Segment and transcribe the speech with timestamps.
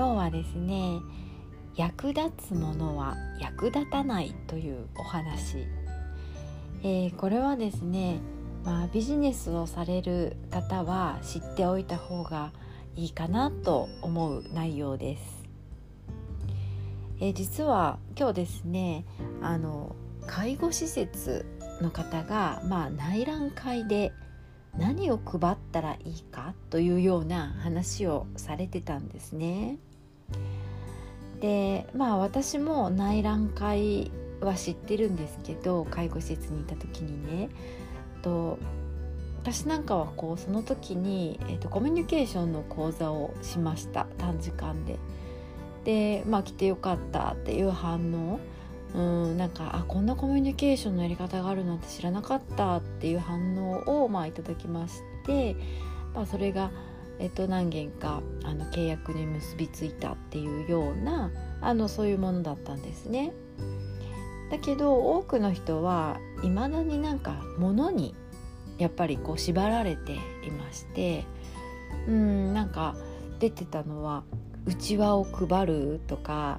[0.00, 1.02] 今日はですね
[1.76, 5.66] 役立つものは役立たないというお話、
[6.82, 8.20] えー、これはですね、
[8.64, 12.50] まあ、ビジネスをされる方は知っておいた方が
[12.96, 15.44] いいかなと思う内容です、
[17.20, 19.04] えー、実は今日ですね
[19.42, 19.94] あの
[20.26, 21.44] 介護施設
[21.82, 24.14] の方が、まあ、内覧会で
[24.78, 29.78] 何を配ったらいいかというような話をされてたんですね。
[31.40, 37.48] でまあ私も内覧会は知ってるんですけど介護施設にいた時にね。
[38.22, 38.58] と
[39.42, 44.06] 私なんかはこうその時に、えーと、コミュニケーションの講座をしました。
[44.18, 44.98] 短時間で。
[45.84, 48.38] でまあ来てよかったっていう反応。
[48.94, 55.54] うんなんかあこんなコミュニケーションのやり方があるなんて知らなかったっていう反応をまあいただきまして、
[56.12, 56.72] まあ、それが、
[57.20, 63.32] えっと、何件かあの契約に結びついたっていうようなあのそういうものだったんですね。
[64.50, 68.16] だけど多くの人はいまだになんか物に
[68.78, 70.18] やっぱりこう縛られてい
[70.50, 71.24] まして
[72.08, 72.96] うんなんか
[73.38, 74.24] 出てたのは
[74.66, 76.58] うちわを配るとか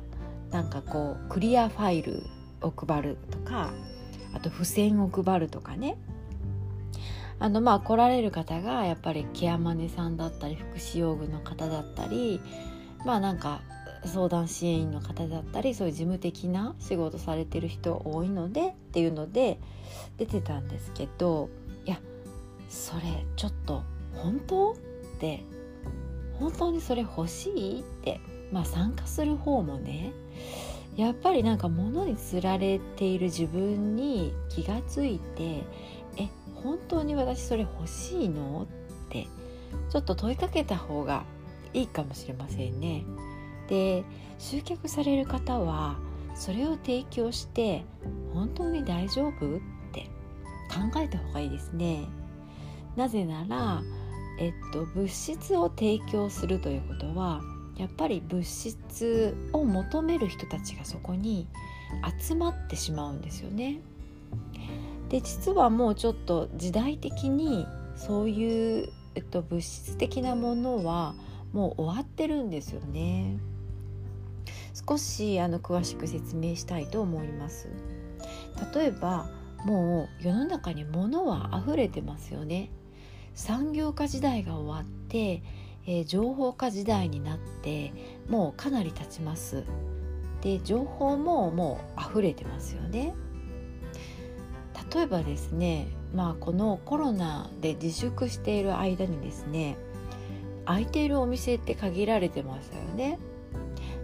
[0.52, 2.24] なんかこうクリアファイル
[2.62, 3.72] を配るとか
[4.34, 5.98] あと付箋を配るとかね
[7.42, 12.40] あのまあ来られる方がやっぱりケアマネさんだったり福祉用具の方だったり
[13.04, 13.62] まあなんか
[14.06, 19.60] 相談支援員の方だったりそういう事務的な仕事されてる人多いのでっていうので
[20.18, 21.50] 出てたんですけど
[21.86, 22.00] いや
[22.70, 23.02] それ
[23.36, 23.84] ちょっと
[24.16, 24.74] 本当？
[24.74, 24.76] っ
[25.20, 25.44] て
[26.40, 27.80] 本当にそれ欲しい？
[27.82, 28.22] って
[28.52, 30.14] まあ参加する方もね
[30.96, 35.64] やっぱりなんか物につられている自分に気がついて
[36.64, 38.68] 本当に私それ欲しいの？
[39.08, 39.28] って
[39.90, 41.24] ちょっと問いかけた方が
[41.74, 43.04] いいかもしれませんね。
[43.68, 44.04] で
[44.40, 45.98] 集客される方は
[46.36, 47.84] それを提供して
[48.34, 49.58] 本当に大丈夫？
[49.58, 49.60] っ
[49.92, 50.10] て
[50.70, 52.06] 考えた方がいいですね。
[52.96, 53.82] なぜなら、
[54.40, 57.42] えっと、物質を提供するということは
[57.78, 61.48] やっぱり物質を求める人たちがそこに
[62.20, 63.80] 集まってしまうんですよね。
[65.12, 71.14] で実はもうちょっと時代的にそういう、えっと、物質的なものは
[71.52, 73.38] もう終わってるんですよね。
[74.88, 77.68] 少しあの詳しく説明したいと思います。
[78.74, 79.30] 例えば
[79.66, 82.72] もう世の中に物は溢れてますよね。
[83.36, 85.44] 産業化時代が終わって
[85.86, 87.94] えー、情報化時代になって
[88.30, 89.64] もうかなり経ちます
[90.42, 93.14] で情報ももう溢れてますよね
[94.94, 99.78] 例えばですねまあこのコロナで自粛している間にですね
[100.66, 103.20] 空いているお店って限られてましたよね。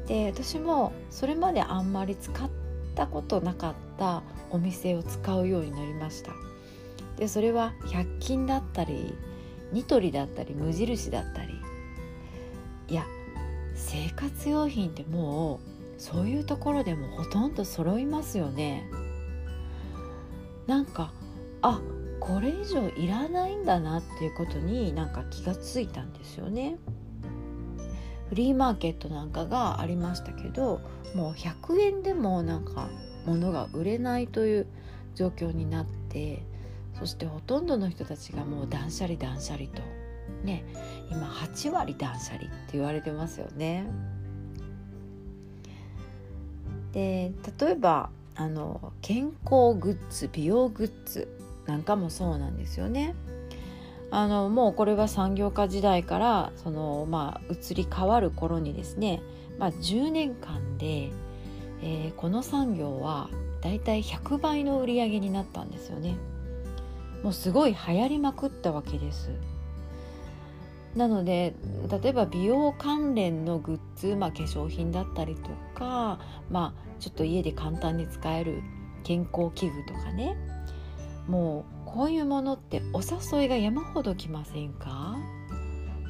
[0.07, 2.49] で私もそれまであんまり使っ
[2.95, 6.31] たことなかったお店を使うようになりました。
[7.17, 9.13] でそれは100均だったり
[9.73, 11.53] ニトリだったり無印だったり。
[12.89, 13.05] いや
[13.75, 15.59] 生活用品っても
[15.97, 18.89] うそういうところでもほとんど揃いますよね。
[20.67, 21.11] なんか
[21.61, 21.81] あ
[22.19, 26.77] これ以上いらないんだなっていうことになんか気がついたんですよね
[28.29, 30.81] フリーマーケットなんかがありましたけど
[31.15, 32.89] もう100円でもなんか
[33.25, 34.67] 物が売れないという
[35.15, 36.43] 状況になって
[36.99, 39.81] そしてほとんどの人たちがもう断捨離断捨離と
[40.43, 40.65] ね
[41.09, 43.87] 今8割断捨離って言われてますよね。
[46.91, 51.27] で例えばあの健康グッズ美容グッズ
[51.65, 53.15] なんかもそうなんですよね。
[54.09, 59.21] あのもうこれは産業化時代からその、まあ、移り変わる頃にですね、
[59.59, 61.09] まあ、10年間で、
[61.81, 63.29] えー、この産業は
[63.61, 66.15] だいたい100倍の売り上げになったんですよね。
[67.23, 69.31] もうすごい流行りまくったわけです。
[70.95, 71.55] なので
[72.01, 76.19] 例えば美容関連のグッズ、まあ、化粧品だったりとか、
[76.49, 78.61] まあ、ちょっと家で簡単に使える
[79.03, 80.35] 健康器具とかね
[81.27, 85.17] もうこういうものってお誘いが山ほど来ませんか？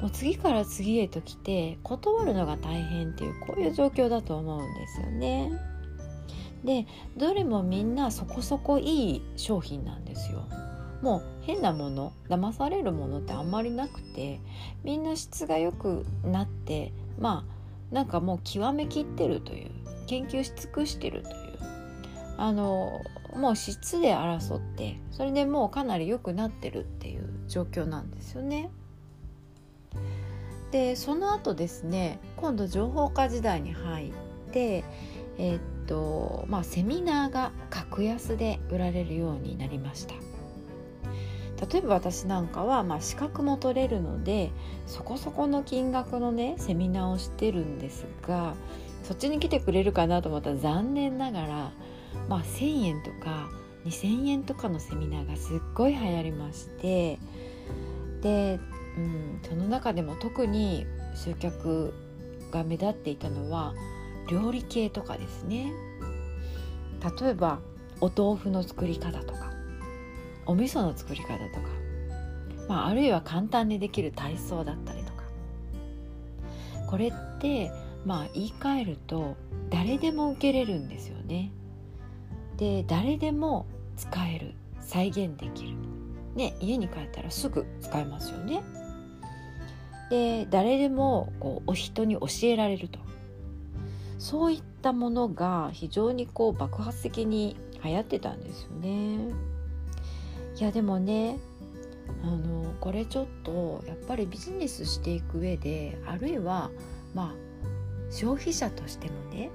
[0.00, 5.50] もう次から次へと来て断るのが大変っていうこういう状況だと思うんですよね。
[6.64, 6.86] で
[7.16, 10.44] どれもみんなそこそこいい商品なんですよ。
[11.02, 14.40] もう変なもの騙されるものってあんまりなくて
[14.82, 19.70] みんな質が良くなってまあなんかもう極めきってるという
[20.06, 21.36] 研究し尽くしてるという
[22.36, 23.00] あの
[23.34, 28.70] もう質で争ってそれでもうかなり良くなってるっていう状況なんですよね。
[30.70, 34.12] でその後ですね今度情報化時代に入っ
[34.52, 34.84] て
[35.38, 40.14] えー、っとまあセミナーが格安で売られるようになりました
[41.60, 44.52] 例えば私なんかは、まあ、資格も取れるので
[44.86, 48.54] そこそこの金額のねセミナーをしてるんですが
[49.02, 51.72] そっちに来てくれるかなと思ったら残念ながら、
[52.28, 53.48] まあ、1,000円とか
[53.84, 57.18] 2,000円とかのセミナーがすっごい流行りまして
[58.22, 58.60] で
[58.98, 60.84] うん、その中でも特に
[61.14, 61.94] 集客
[62.50, 63.74] が目立っていたのは
[64.28, 65.72] 料理系とかですね。
[67.20, 67.60] 例えば
[68.00, 69.47] お豆腐の作り方とか。
[70.48, 71.68] お味噌の作り方とか、
[72.68, 75.22] まあ、あるいは簡単にできる体操だったりとか
[76.88, 77.70] これって
[78.04, 79.36] まあ言い換えると
[79.68, 81.52] 誰でも受けれるんですよね。
[82.56, 83.66] で誰でも
[83.96, 85.76] 使える再現できる。
[86.34, 88.62] ね家に帰ったらすぐ使えますよね。
[90.08, 92.98] で誰でもこうお人に教えられると
[94.18, 99.18] そういったものが非常にこう爆発的に流行ってたんですよね。
[100.58, 101.38] いやでもね
[102.24, 106.70] あのこれちょっとやっぱりビジネスしていく上であるいは
[107.14, 107.34] まあ
[108.10, 109.50] 消費者としてもね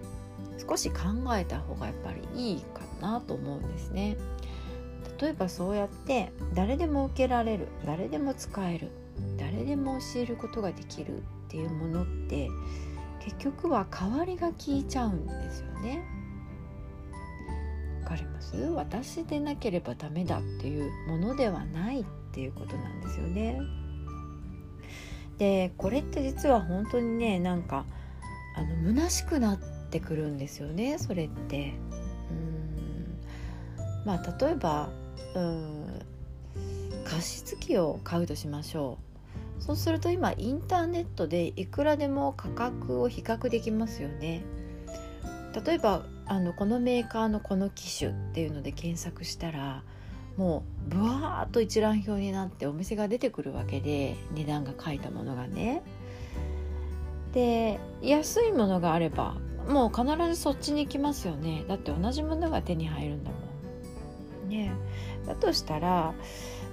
[0.66, 1.00] 少し考
[1.36, 4.18] えた方がやっぱりいいかなと思うんですね。
[5.20, 8.90] 例えばそうやって誰でも受けられる誰でも使える
[9.38, 12.50] 誰でも教えることができるっていうものって
[13.20, 16.04] 結局は代わりが効いちゃうんですよね。
[18.14, 18.56] かります？
[18.56, 23.60] 私でなければダメだっていうものではないっていうことなんですよね。
[25.38, 27.86] でこれって実は本当にねなんか
[28.56, 29.58] あの虚しくなっ
[29.90, 31.74] てくるんですよねそれって。
[32.30, 34.90] うんまあ例えば
[35.36, 35.88] うん
[37.04, 38.98] 加湿器を買うとしましょ
[39.60, 44.44] うそうすると今インターネットでいくらでも価格を比較できますよね
[45.62, 49.84] 例えばあのこのメーカーのこの機種っていうので検索したら
[50.38, 55.84] もうブワーッと一覧表になってお店が出てくるわけで値段が書いたものがね。
[57.34, 61.66] で安いものがあればもう必ずそっちに行きますよね。
[61.68, 63.38] だって同じものが手に入るんだも
[64.48, 64.50] ん。
[64.50, 64.72] ね。
[65.26, 66.14] だとしたら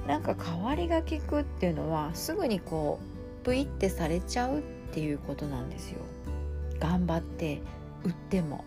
[0.06, 2.98] なんか代わりが利くっていうのはすぐにこ
[3.42, 4.62] うプイってされちゃうっ
[4.92, 5.98] ていうことなんですよ。
[6.78, 7.60] 頑張って
[8.04, 8.64] 売っても。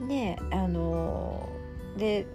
[0.00, 1.48] ねあの
[1.96, 2.26] で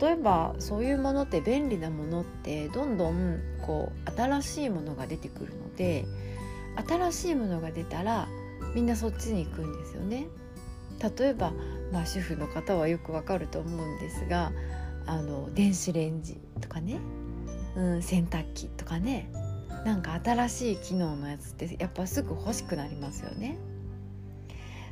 [0.00, 6.04] 例えばそういうものって便利なものってどんどんこう新しいものが出てくるので
[6.88, 8.28] 新しいものが出たら
[8.74, 10.28] みんなそっちに行くんですよね。
[11.18, 11.52] 例えば、
[11.92, 14.52] まあ、主婦の方はよくわかると思うんですが
[15.06, 17.00] あの電子レンジとかね、
[17.74, 19.30] うん、洗濯機とかね
[19.86, 23.56] なんか新しい機能のやつってやっぱすぐ欲しくなりますよね。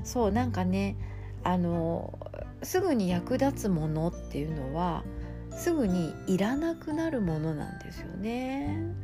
[0.02, 0.96] そうなんかね
[1.44, 2.18] あの
[2.62, 5.04] すぐに役立つものっていうのは
[5.52, 8.94] すぐにいらなくなるものなんですよね。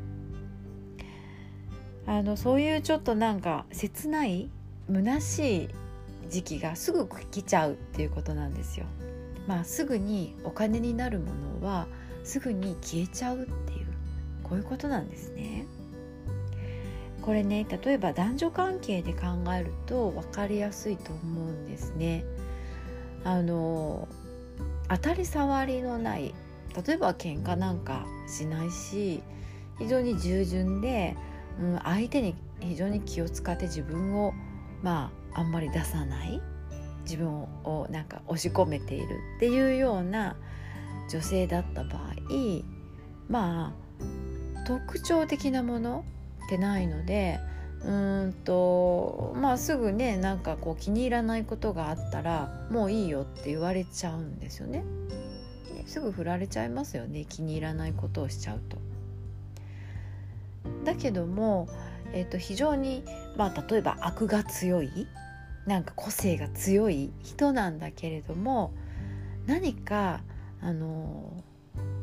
[2.06, 4.50] あのそういうちょっとなんか切ない
[4.92, 5.68] 虚しい
[6.28, 8.86] 時期がすぐ来ちゃうっていうことなんですよ。
[9.46, 11.26] まあ、すぐにお金になるも
[11.60, 11.86] のは
[12.22, 13.86] すぐに消えちゃうっていう
[14.42, 15.66] こういうことなんですね。
[17.24, 19.28] これね例えば男女関係で考
[19.58, 22.22] えると分かりやすいと思うんですね。
[23.24, 24.06] あの
[24.90, 26.34] 当たり障りのない
[26.86, 29.22] 例えば喧嘩なんかしないし
[29.78, 31.16] 非常に従順で、
[31.58, 34.34] うん、相手に非常に気を使って自分を
[34.82, 36.42] まああんまり出さない
[37.04, 39.06] 自分をなんか押し込めている
[39.38, 40.36] っていうような
[41.10, 42.02] 女性だった場合
[43.30, 43.72] ま
[44.60, 46.04] あ特徴的なもの
[46.48, 47.38] てないので
[47.84, 54.84] うんとまあすぐねなんかこう気に入らないことがあったらもういいよって言われちゃうんですよね。
[55.86, 58.78] すぐ振られちゃいますよね気に入らないことをしちゃうと。
[60.84, 61.68] だけども、
[62.12, 63.04] えー、と非常に、
[63.36, 65.06] まあ、例えば悪が強い
[65.66, 68.72] なんか個性が強い人なんだけれども
[69.46, 70.22] 何か
[70.62, 71.32] あの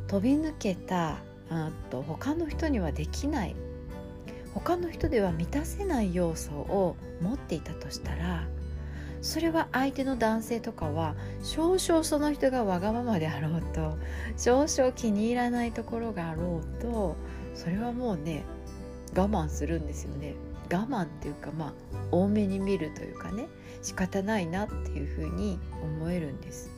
[0.07, 1.17] 飛び抜けた
[1.49, 3.55] あと他の人にはできない
[4.53, 8.47] 他の人では満たせない要素を持っていたとしたら
[9.21, 13.97] それは相手の男性とかは少々その人がわがままであろうと
[14.35, 17.15] 少々気に入らないところがあろうと
[17.53, 18.43] それはもうね
[19.15, 20.35] 我慢するんですよね。
[20.71, 21.73] 我慢っていうかまあ
[22.11, 23.47] 多めに見るというかね
[23.81, 26.71] 仕方ないなっていうふうに思えるんです。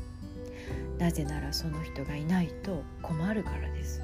[0.98, 4.02] なぜならその人がいないと困るからです。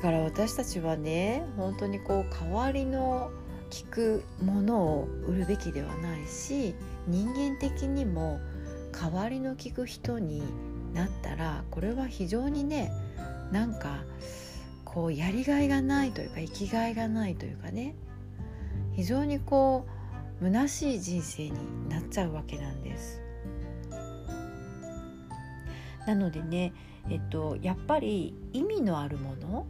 [0.00, 3.30] だから私たちはね本当にこう代わりの
[3.68, 6.74] 聞くものを売るべきではないし
[7.06, 8.40] 人間的にも
[8.98, 10.42] 代わりの聞く人に
[10.94, 12.90] なったらこれは非常にね
[13.52, 14.04] なんか
[14.86, 17.94] こうやりがいがないというか生きがいがないというかね
[18.96, 19.86] 非常にこ
[20.40, 23.20] う虚しい人生になっちゃうわけなんです。
[26.06, 26.72] なのでね、
[27.10, 29.66] えっと、やっぱり意味のあるもの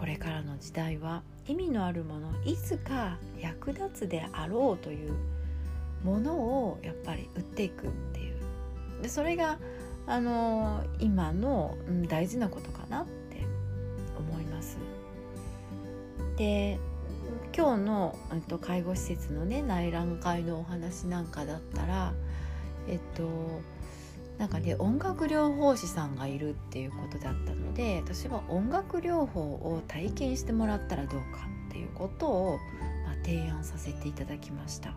[0.00, 5.12] これからの時代は意味のあるものいつか役立つであろうという
[6.02, 9.58] ものをやっぱり売っていくっていうでそれが
[10.06, 13.44] あの今の、うん、大事なことかなって
[14.18, 14.78] 思います。
[16.38, 16.78] で
[17.54, 22.14] 今日の、えっと、介護施設のね内覧会のお話なんかだったら
[22.88, 23.28] えっと
[24.40, 32.58] なんかね音楽療法士さんがいるっていうことだったので私は音楽療法を体験してもらったらどうかっていうことを、
[33.04, 34.94] まあ、提案させていただきました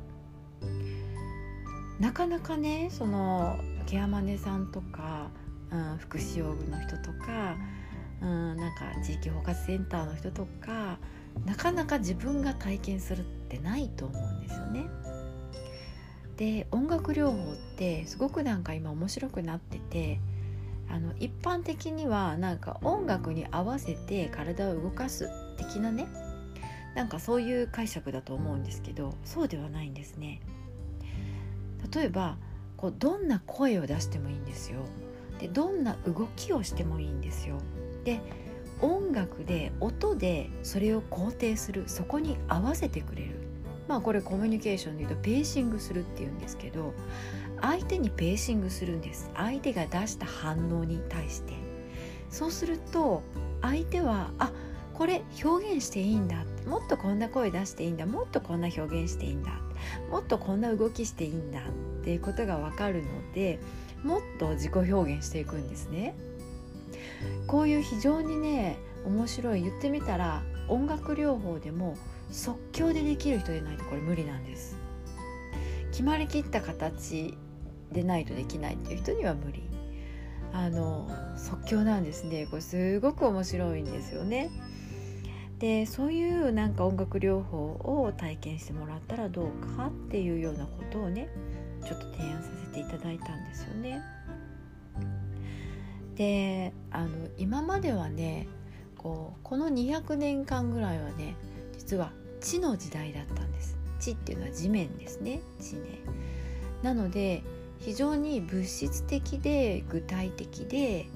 [1.99, 5.27] なかなかねそのケアマネさんとか、
[5.71, 7.57] うん、福祉用具の人とか、
[8.21, 10.99] うん、なんか地域包括センターの人とか
[11.45, 14.85] なかなか自分が体験するってないと思うんですよね。
[16.37, 20.19] で音楽療法ってすごくなんか今面白くなってて
[20.89, 26.07] あの一般的にはなんか音楽に合わせて体を動かす的なね
[26.95, 30.41] なんかそういう解釈だと思うんですけどそうではないんですね。
[31.93, 32.37] 例えば
[32.77, 34.79] こうどんな声を出してもいいんですよ。
[35.39, 37.57] でどんな動きをしてもいいんですよ。
[38.03, 38.19] で
[38.81, 43.42] 音楽で音でそれを肯定するそこに合わせてくれる
[43.87, 46.93] まあこれコミュニケーションで言うとペーシングするっていうんですけど
[47.61, 49.29] 相手にペーシングするんです。
[49.35, 51.53] 相手が出した反応に対して。
[52.29, 53.21] そうすると
[53.61, 54.51] 相手はあ
[54.93, 56.43] これ表現していいんだ。
[56.67, 58.05] もっとこんな声出していいんだ。
[58.05, 59.51] もっとこんな表現していいんだ。
[60.09, 61.59] もっとこんな動きしていいんだ。
[61.59, 63.59] っていうことが分かるので
[64.03, 66.15] もっと自己表現していくんですね。
[67.47, 69.61] こういう非常にね面白い。
[69.61, 71.95] 言ってみたら音楽療法でも
[72.33, 74.75] 即興でできる人でないとこれ無理なんです。
[75.91, 77.37] 決まりきった形
[77.91, 79.61] でないとできないっていう人には無理。
[80.51, 82.47] あの即興なんですね。
[82.49, 84.49] これすごく面白いんですよね。
[85.59, 91.29] でそういうなんか音楽療法を体験してもらったらどうかっていうようなことをね
[91.85, 94.01] ちょっと提案させていただいたんですよね。
[96.15, 98.47] であの今まではね
[98.97, 101.35] こうこの200年間ぐらいはね
[101.77, 102.11] 実は
[102.43, 103.77] 地の時代だったんです。
[103.99, 105.41] 地っていうのは地面ですね。
[105.59, 106.01] 地ね
[106.83, 107.41] なので
[107.79, 111.07] 非常に物質的で具体的で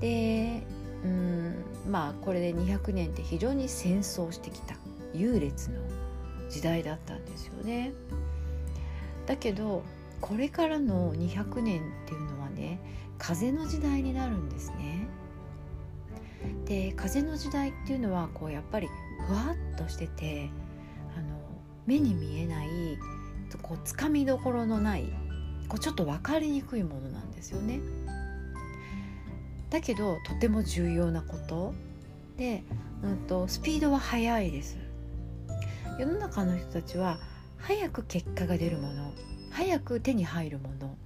[0.00, 0.62] で
[1.02, 4.76] うんまあこれで200年って非常に戦争してきた
[5.14, 5.80] 優劣の
[6.50, 7.92] 時代だったんですよね。
[9.26, 9.82] だけど
[10.20, 12.78] これからの200年っていうのはね
[13.18, 15.08] 風の時代になるんですね。
[16.66, 18.88] で風の時代っていうのはこうやっぱり
[19.30, 20.50] ふわっとしてて
[21.16, 21.38] あの
[21.86, 22.68] 目に見えない
[23.62, 25.04] こうつかみどころのない
[25.68, 27.80] こうちょっと分かりにくいものなんですよね。
[29.70, 31.74] だけどとても重要なこと
[32.36, 32.64] で、
[33.04, 34.78] うんと、スピードは速いです。
[35.96, 37.20] 世の中の人たちは
[37.56, 39.12] 早く結果が出るもの
[39.50, 40.96] 早く手に入るもの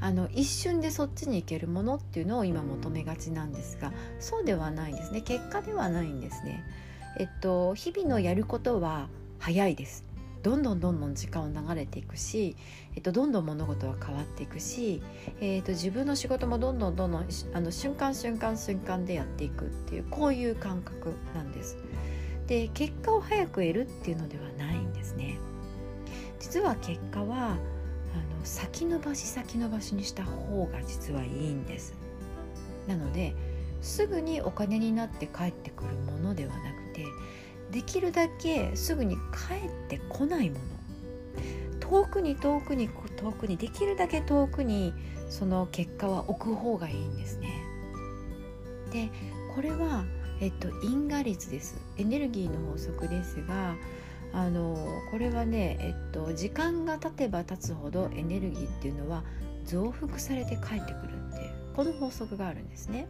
[0.00, 6.64] あの一瞬でそっちに行けるものっていうのを今求めがちなんですがそうではないんですね結果ではないんですね。
[7.18, 10.04] えっと、日々のやることは早いです
[10.44, 12.54] どんどんどんどん時間を流れていくし、
[12.94, 15.02] えっと、どんどん物事は変わっていくし、
[15.40, 21.78] えっと、自分の仕事もどんどんどんどんあの瞬間瞬間瞬間でやっていくっていうこういう感覚なんです。
[22.46, 25.38] で結果を早く得るっていうのではないんですね。
[26.38, 27.56] 実は結果はあの
[28.44, 31.94] 先延ばし先延ばしにした方が実はいいんです。
[32.86, 33.34] なので
[33.80, 37.04] すぐにお金になって帰ってくるものではなくて
[37.70, 40.64] できるだけすぐに帰ってこないもの
[41.80, 44.94] 遠くに遠くに遠くにできるだけ遠くに
[45.28, 47.50] その結果は置く方がいいんですね。
[48.92, 49.10] で
[49.54, 50.04] これは、
[50.40, 53.74] えっと、因果率ですエネルギーの法則ですが
[54.32, 54.76] あの
[55.10, 59.22] これはね、えっと、時間が経てば経つほどエネルギーっていうのは
[59.64, 63.06] 増幅されて帰ってくるっていうこの法則があるんですね。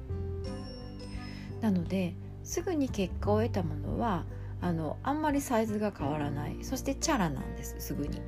[1.61, 2.15] なので
[2.45, 4.25] すぐに結果を得たものは
[4.61, 6.59] あのあんまりサイズが変わらない。
[6.63, 7.77] そしてチャラなんです。
[7.79, 8.21] すぐに。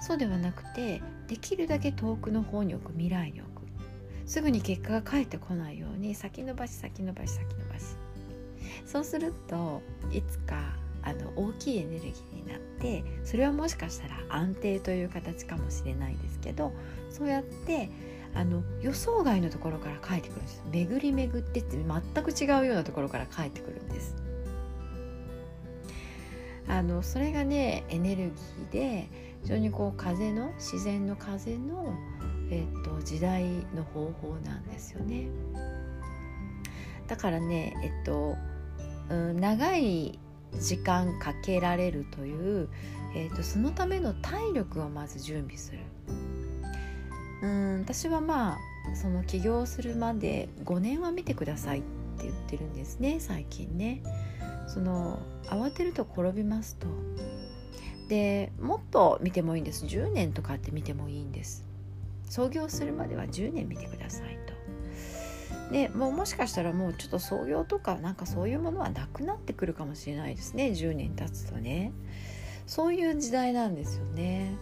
[0.00, 3.62] そうではなくてできるだけ遠くの方に置く未来に置く。
[4.26, 7.96] すぐに結果が返ってこないように先延ばし先延ばし先延ばし。
[8.86, 16.72] そうするといつかあの大きいエネルギーになってそれはもしかしたら安定という形かもしれないですけど
[17.10, 17.90] そうやって
[18.34, 20.62] あの予想外のところから帰ってくるんです。
[20.70, 24.14] 巡り巡ってって全く違うようなところから帰ってくるんです。
[26.68, 29.08] あのそれがねエネルギーで
[29.42, 31.94] 非常にこう風の自然の風の、
[32.50, 33.44] えっと、時代
[33.74, 35.28] の方法なんですよね。
[37.06, 38.36] だからねえっと、
[39.08, 40.18] うん、長い
[40.60, 42.68] 時間かけられるという、
[43.14, 45.78] えーと、そのための体力をまず準備する。
[47.42, 48.58] うん私はま
[48.92, 51.82] あその起業するまで5年は見てくださいっ
[52.18, 54.02] て言ってるんですね最近ね。
[54.66, 56.86] その慌てると転びますと。
[58.08, 59.86] でもっと見てもいいんです。
[59.86, 61.64] 10年とかって見てもいいんです。
[62.28, 65.72] 創業するまでは10年見てくださいと。
[65.72, 70.68] でもうもしかしたらもうちょっと創業とかなんかそういうものはなくなってくるかもしれないですね。
[70.68, 71.92] 10年経つとね。
[72.66, 74.54] そういう時代なんですよね。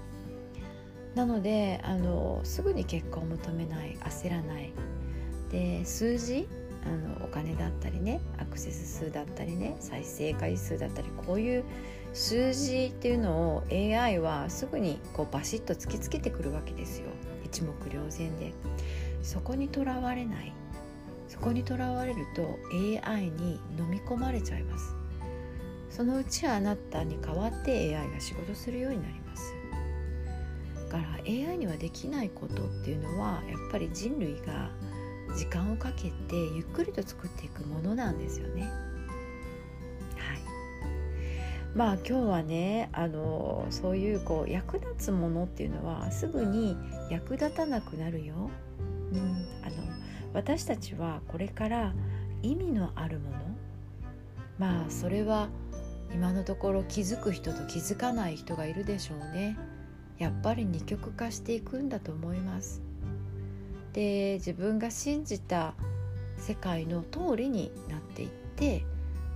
[1.17, 4.71] なのであのすぐに結果を求めない焦らない。
[5.51, 6.47] で数字
[6.85, 11.65] あのお金だったりねアクセス数だったりね再生回数だったりこういう
[12.13, 17.07] 数字っていうのを AI はすぐにこうバシッと突きつけてくるわけですよ。
[17.45, 18.53] 一目瞭然で。
[19.23, 20.53] そこにとらわれない。
[21.29, 22.59] そこにとらわれると
[23.07, 24.95] AI に飲み込まれちゃいます。
[25.89, 29.26] そのうちあなたに代わって AI が仕事するようになります。
[30.87, 34.71] から AI にはできないことっていうのはやっぱり人類が
[35.37, 38.63] 時間をかけてゆっくりと作っていくものなんですよね。
[38.63, 38.71] はい。
[41.75, 46.77] まあ今日はねあのそういうこう役立つものっていうのはすぐに
[47.11, 48.51] 役立たなくなるよ、
[49.13, 49.77] うん、あの
[50.33, 51.93] 私たちはこれから
[52.43, 53.37] 意味のあるもの。
[54.59, 55.49] まあそれは
[56.15, 59.59] 今のところ気づく人と気づかない人がいるでしょうね。
[60.19, 62.81] やっぱり二極化していくんだと思います。
[63.93, 65.75] で自分が信じた
[66.39, 68.85] 世界の通りになっていって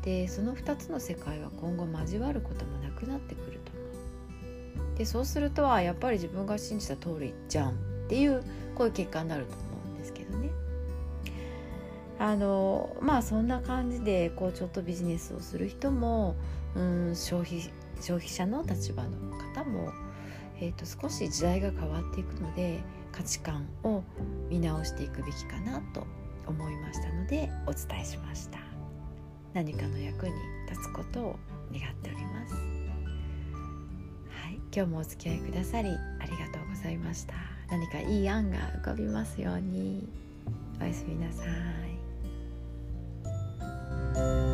[0.03, 4.99] でその2つの世界は今後交わることもなくなってくると思う。
[4.99, 7.73] でそうするとはやっぱり自分が信じた通りじゃんっ
[8.09, 8.43] ていう
[8.75, 10.51] こういう結果になると思うんですけどね。
[12.19, 16.37] あのまあそんな感じでこうちょっとビジネスをする人も
[16.75, 17.63] うん消費
[18.01, 19.11] 消費者の立場の
[19.55, 19.93] 方も、
[20.61, 22.81] えーと、と少し時代が変わっていくので
[23.13, 24.03] 価値観を
[24.49, 26.07] 見直していくべきかなと
[26.47, 28.59] 思いましたのでお伝えしました。
[29.53, 30.35] 何かの役に
[30.69, 31.39] 立つことを
[31.73, 32.55] 願っております。
[32.55, 32.61] は
[34.51, 35.93] い、今日もお付き合いくださりあ
[36.25, 37.35] りがとうございました。
[37.71, 40.09] 何かいい案が浮かびますように。
[40.81, 41.45] おやすみなさ
[44.15, 44.50] い。